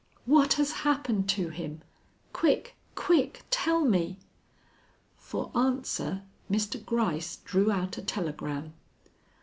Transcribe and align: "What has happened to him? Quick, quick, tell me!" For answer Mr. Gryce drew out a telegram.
"What 0.25 0.53
has 0.53 0.71
happened 0.81 1.29
to 1.29 1.49
him? 1.49 1.83
Quick, 2.33 2.75
quick, 2.95 3.43
tell 3.51 3.85
me!" 3.85 4.17
For 5.15 5.55
answer 5.55 6.23
Mr. 6.49 6.83
Gryce 6.83 7.35
drew 7.45 7.71
out 7.71 7.99
a 7.99 8.01
telegram. 8.01 8.73